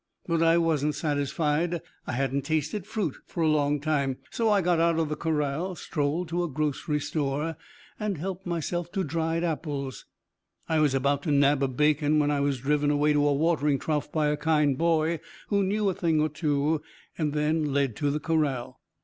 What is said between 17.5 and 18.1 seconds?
led to